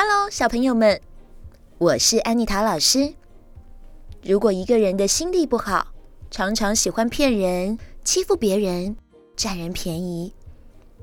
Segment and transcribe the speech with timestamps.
[0.00, 1.00] Hello，小朋友们，
[1.78, 3.12] 我是安妮塔老师。
[4.22, 5.88] 如果一个人的心地不好，
[6.30, 8.96] 常常喜欢骗人、欺负别人、
[9.34, 10.32] 占人便宜，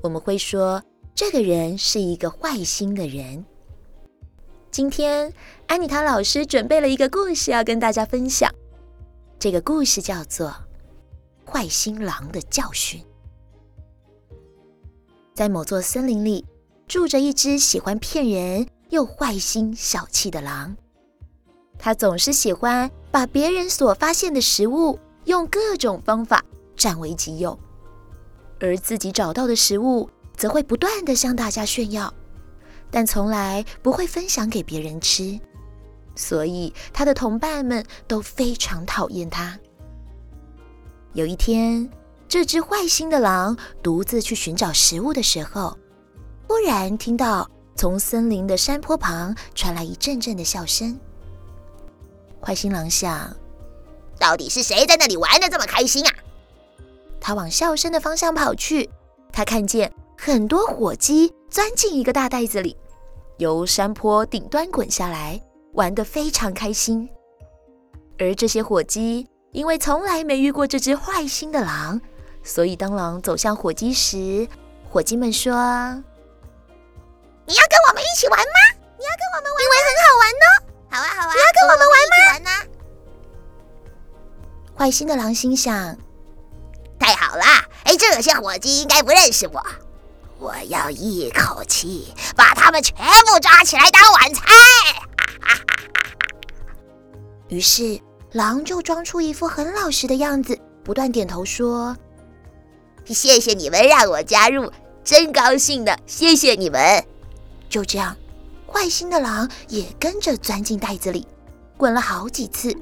[0.00, 0.82] 我们会说
[1.14, 3.44] 这个人是一个坏心的人。
[4.70, 5.30] 今天，
[5.66, 8.50] 安妮塔老师准备了一个故事要跟大家分享。
[9.38, 10.48] 这个故事叫做
[11.52, 12.98] 《坏心狼的教训》。
[15.34, 16.46] 在某座森林里，
[16.88, 20.76] 住着一只喜欢骗人又坏心小气的狼。
[21.78, 26.42] 他总是喜欢把别人所发现的食物用各种方法
[26.74, 27.58] 占为己有，
[28.60, 32.12] 而自己找到的食物则会不断的向大家炫耀。
[32.90, 35.38] 但从来不会分享给别人吃，
[36.14, 39.58] 所以他的同伴们都非常讨厌他。
[41.12, 41.90] 有一天，
[42.28, 45.76] 这只坏心的狼独自去寻找食物的时候，
[46.46, 50.98] 忽然听到从森林的山坡旁传来一阵阵的笑声。
[52.40, 53.36] 坏心狼想：
[54.18, 56.12] 到底是谁在那里玩得这么开心啊？
[57.20, 58.88] 他往笑声的方向跑去，
[59.32, 59.92] 他看见。
[60.18, 62.74] 很多火鸡钻进一个大袋子里，
[63.36, 65.38] 由山坡顶端滚下来，
[65.74, 67.06] 玩得非常开心。
[68.18, 72.00] 而这些火鸡因为从来没遇过这只坏心的狼，
[72.42, 74.48] 所以当狼走向火鸡时，
[74.88, 75.52] 火鸡们说
[77.46, 78.44] ：“你要跟我们一起玩吗？
[78.98, 80.46] 你要跟我们玩，因为很好玩呢。
[80.90, 82.14] 好啊，好啊，你要跟我们玩吗？
[82.32, 82.50] 玩呢？”
[84.76, 85.96] 坏心的狼心想
[86.98, 87.44] ：“太好了！
[87.84, 89.64] 哎，这些伙计应该不认识我。”
[90.38, 94.44] 我要一口气把他们全部抓起来当晚餐。
[97.48, 97.98] 于是，
[98.32, 101.96] 狼就装出一副很老实的样子，不断点头说
[103.06, 104.70] ：“谢谢你们让我加入，
[105.02, 107.02] 真高兴的，谢谢你们。”
[107.68, 108.16] 就这样，
[108.66, 111.26] 坏心的狼也跟着钻进袋子里，
[111.76, 112.74] 滚了好几次。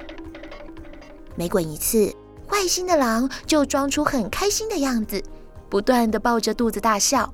[1.36, 2.14] 每滚一次，
[2.48, 5.22] 坏心的狼就装出很开心的样子，
[5.68, 7.32] 不断的抱着肚子大笑。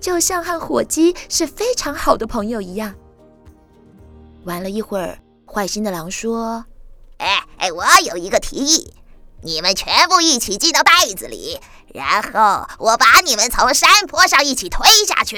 [0.00, 2.94] 就像和火鸡是非常好的朋友一样。
[4.44, 6.64] 玩了一会儿，坏心的狼说
[7.18, 8.94] ：“哎哎，我有一个提议，
[9.42, 11.60] 你们全部一起进到袋子里，
[11.92, 15.36] 然后我把你们从山坡上一起推下去。”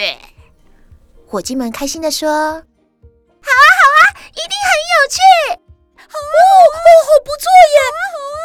[1.32, 4.00] 火鸡们开心地说：“好啊，好啊，
[4.32, 5.16] 一定很有趣！
[5.96, 6.44] 好啊，哦，
[7.06, 7.78] 好不错耶！
[7.88, 8.44] 好啊，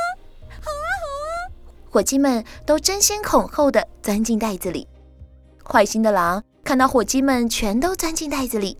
[0.64, 1.52] 好啊，好啊，好啊！”
[1.92, 4.88] 火鸡们都争先恐后地钻进袋子里。
[5.70, 8.80] 坏心的狼看到伙计们全都钻进袋子里，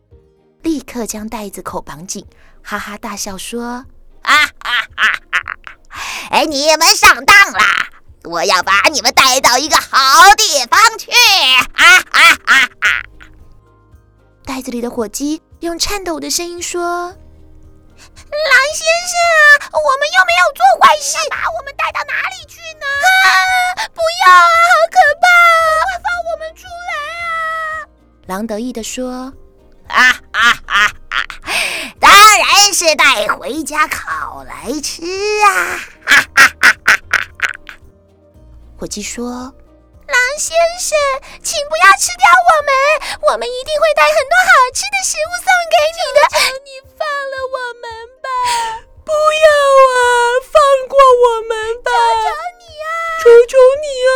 [0.62, 2.26] 立刻将袋子口绑紧，
[2.64, 3.86] 哈哈大笑说
[4.24, 5.20] ：“啊哈哈
[5.90, 6.00] 哈！
[6.32, 7.90] 哎，你们上当啦！
[8.24, 11.12] 我要把你们带到一个好地方去！”
[11.76, 13.02] 啊哈哈哈！
[14.48, 16.82] 袋子里的火鸡用颤抖的声音说
[17.12, 17.18] ：“狼
[18.74, 22.86] 先生啊，我们又没有做坏事，把我们带到哪里去呢？
[23.26, 23.30] 啊，
[23.94, 26.00] 不要啊，好可怕啊！
[26.02, 26.94] 放我们出来
[27.26, 27.92] 啊！”
[28.28, 29.34] 狼得意地说
[29.90, 31.28] ：“啊啊啊啊！
[32.00, 35.04] 当然是带回家烤来吃
[35.44, 35.78] 啊！”
[36.08, 37.76] 哈哈哈哈哈！
[38.80, 39.57] 火鸡说：“狼
[40.38, 40.96] 先生，
[41.42, 42.70] 请不要吃掉我们，
[43.34, 46.20] 我们一定会带很多好吃的食物送给你的。
[46.30, 47.90] 求求你放了我们
[48.22, 48.30] 吧！
[49.04, 49.48] 不要
[49.90, 49.98] 啊，
[50.46, 50.94] 放过
[51.26, 51.90] 我们吧！
[52.22, 52.30] 求求
[52.62, 52.90] 你啊！
[53.24, 54.14] 求求你啊！”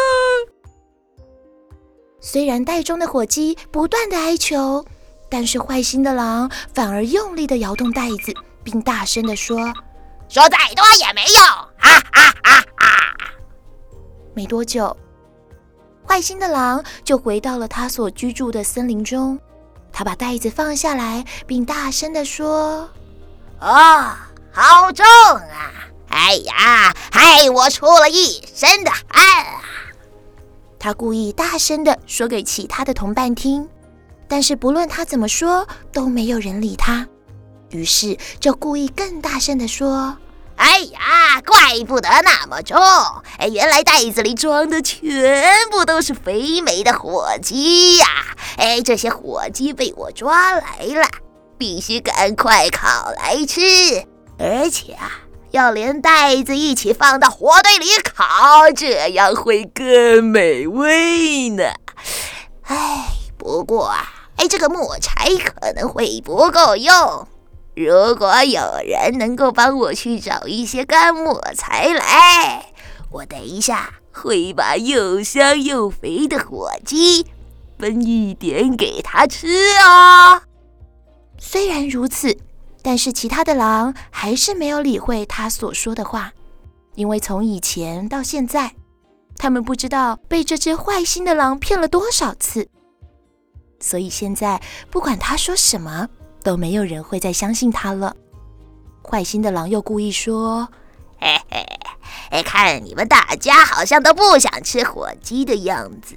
[2.22, 4.86] 虽然袋中的火鸡不断的哀求，
[5.28, 8.32] 但是坏心的狼反而用力的摇动袋子，
[8.64, 9.58] 并大声的说
[10.30, 11.42] ：“说再多也没用！”
[11.82, 13.04] 哈哈哈哈！
[14.36, 14.96] 没多久，
[16.12, 19.40] 坏心的狼就回到了他所居住的森林中。
[19.94, 22.90] 他把袋子放下来，并大声地说
[23.62, 24.14] ：“哦，
[24.52, 25.72] 好重啊！
[26.10, 29.62] 哎呀，害我出了一身的汗啊！”
[30.78, 33.66] 他故意大声地说给其他的同伴听，
[34.28, 37.08] 但是不论他怎么说，都没有人理他。
[37.70, 40.18] 于是就故意更大声地说
[40.62, 42.78] ：“哎呀，怪不得那么重！
[43.40, 48.06] 哎，原来袋子里装的全部都是肥美的火鸡呀！
[48.58, 51.08] 哎，这些火鸡被我抓来了，
[51.58, 53.60] 必须赶快烤来吃，
[54.38, 55.12] 而且啊。”
[55.52, 61.64] 要连袋子一起放到火堆里烤，这样会更美味呢。
[62.68, 67.28] 哎，不过啊，哎，这个木柴可能会不够用。
[67.84, 72.74] 如果有人能够帮我去找一些干木材来，
[73.10, 77.26] 我等一下会把又香又肥的火鸡
[77.80, 79.48] 分一点给他吃
[79.84, 80.42] 哦。
[81.38, 82.38] 虽然如此，
[82.82, 86.32] 但是其他的狼还是没有理会他所说的话，
[86.96, 88.74] 因为从以前到现在，
[89.38, 92.70] 他们不知道被这只坏心的狼骗了多少次，
[93.80, 94.62] 所以现在
[94.92, 96.08] 不管他说什么，
[96.44, 98.16] 都没有人会再相信他了。
[99.04, 100.68] 坏心的狼又故意说
[101.20, 101.66] ：“嘿嘿，
[102.30, 106.16] 哎，看你们大家好像都不想吃火鸡的样子，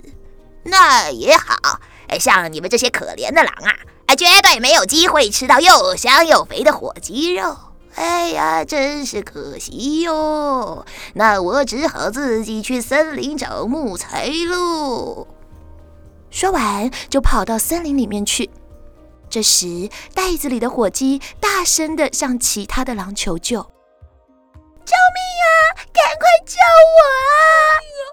[0.65, 1.81] 那也好。
[2.09, 3.73] 哎，像你们这些可怜的狼啊，
[4.07, 7.57] 哎，绝对没有机会吃到又香又肥的火鸡肉。
[7.95, 10.85] 哎呀，真是可惜哟。
[11.15, 15.27] 那我只好自己去森林找木材喽。”
[16.31, 18.51] 说完，就跑到森林里面去。
[19.35, 23.61] 这时，袋子里的火鸡大声的向其他的狼求救
[24.87, 25.75] ：“救命啊！
[25.93, 26.55] 赶快救
[26.95, 26.99] 我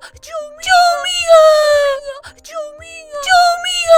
[0.02, 0.10] 啊！
[0.20, 0.66] 救命！
[0.66, 0.72] 救
[1.06, 2.34] 命啊！
[2.42, 3.16] 救命啊！
[3.22, 3.30] 救
[3.62, 3.94] 命啊！”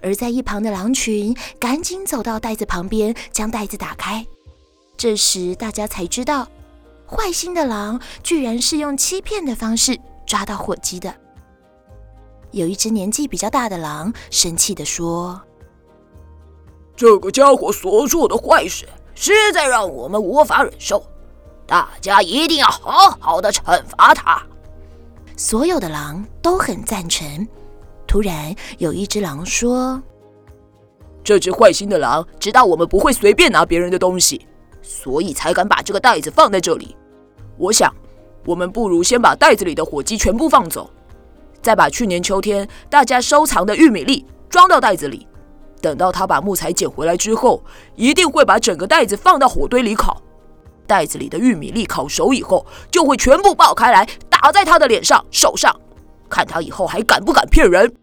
[0.00, 4.24] 而在一旁的狼群赶紧走到袋子旁边，将袋子打开。
[4.96, 6.46] 这时，大家才知道，
[7.08, 11.12] 坏心的狼居然是用欺骗的方式抓到火鸡的。
[12.52, 15.42] 有一只年纪比较大的狼生气地说。
[16.98, 18.84] 这个家伙所做的坏事
[19.14, 21.00] 实在让我们无法忍受，
[21.64, 24.42] 大家一定要好好的惩罚他。
[25.36, 27.46] 所有的狼都很赞成。
[28.04, 30.02] 突然，有一只狼说
[31.22, 34.44] ：“这只坏心的狼知道我们不会随便拿别人的东西，
[34.82, 36.96] 所以才敢把这个袋子放在这里。
[37.56, 37.94] 我想，
[38.44, 40.90] 我们不如先把袋子里的火鸡全部放走，
[41.62, 45.24] 再把去年秋天大家收藏的玉米粒装到袋子里。”
[45.80, 47.62] 等到他把木材捡回来之后，
[47.96, 50.22] 一定会把整个袋子放到火堆里烤。
[50.86, 55.74] 袋子里的玉米粒烤熟以后，就会全部爆开来，打在他的脸上、手上，
[56.30, 57.94] 看他以后还敢不敢骗人。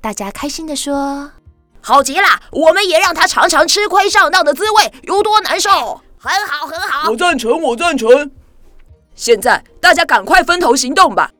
[0.00, 1.30] 大家开心地说
[1.80, 5.70] ：“好极了，我们也让他尝尝吃亏上当的滋味有多难受。”
[6.18, 8.30] 很好，很好，我赞成，我赞成。
[9.14, 11.30] 现在大家赶快分头行动吧。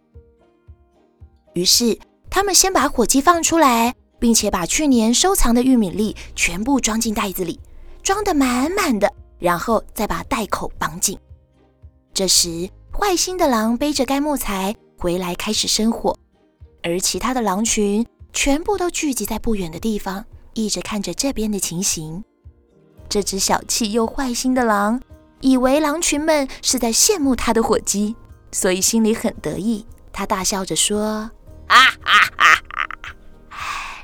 [1.52, 1.98] 于是
[2.30, 3.94] 他们先把火鸡放出来。
[4.18, 7.60] 并且把去年收藏的玉米粒全部装进袋子里，
[8.02, 11.18] 装得满满的，然后再把袋口绑紧。
[12.14, 16.18] 这时，坏心的狼背着该木材回来开始生火，
[16.82, 20.24] 而其他的狼群全部都聚集在不远的地方，
[20.54, 22.24] 一直看着这边的情形。
[23.08, 25.00] 这只小气又坏心的狼
[25.40, 28.16] 以为狼群们是在羡慕他的火鸡，
[28.50, 29.86] 所以心里很得意。
[30.12, 31.30] 他大笑着说
[31.68, 32.55] ：“啊哈哈！”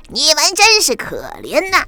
[0.09, 1.83] 你们真是可怜呐！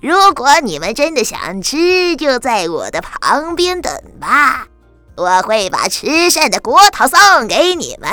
[0.00, 4.68] 如果你们真的想吃，就在我的旁边等吧，
[5.16, 8.10] 我会把吃剩的骨头送给你们。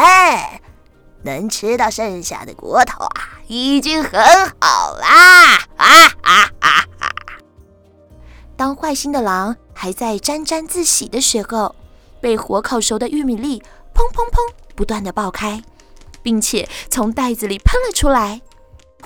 [1.24, 4.20] 能吃到剩下的骨头啊，已经很
[4.60, 5.58] 好啦！
[5.78, 5.86] 啊
[6.22, 6.70] 啊啊
[7.00, 7.14] 啊！
[8.58, 11.76] 当坏心的狼还在沾沾自喜的时候，
[12.22, 13.62] 被火烤熟的玉米粒
[13.94, 15.62] 砰砰砰不断地爆开，
[16.22, 18.42] 并且从袋子里喷了出来。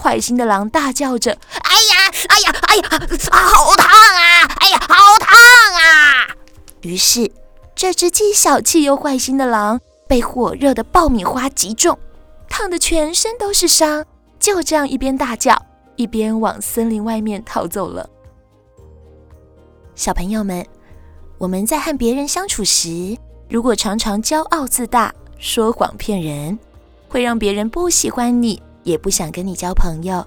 [0.01, 2.83] 坏心的狼大叫着：“哎呀，哎呀，哎呀，
[3.31, 4.47] 好烫啊！
[4.61, 5.35] 哎呀，好烫
[5.75, 6.35] 啊！”
[6.81, 7.29] 于是，
[7.75, 11.97] 这只既小气又坏心的狼被火热的爆米花击中，
[12.49, 14.05] 烫得全身都是伤，
[14.39, 15.61] 就这样一边大叫，
[15.97, 18.09] 一边往森林外面逃走了。
[19.95, 20.65] 小朋友们，
[21.37, 23.17] 我们在和别人相处时，
[23.49, 26.57] 如果常常骄傲自大、说谎骗人，
[27.09, 28.61] 会让别人不喜欢你。
[28.83, 30.25] 也不想跟你交朋友，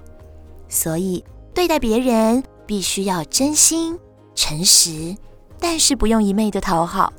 [0.67, 3.97] 所以对待别人必须要真心
[4.35, 5.15] 诚实，
[5.59, 7.11] 但是不用一昧的讨好，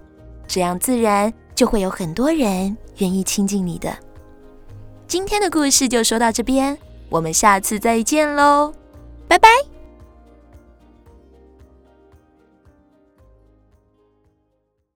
[0.47, 3.97] 这样自然就会有很多人愿意亲近你的。
[5.07, 6.77] 今天的故事就说到这边，
[7.09, 8.73] 我们下次再见喽，
[9.29, 9.74] 拜拜。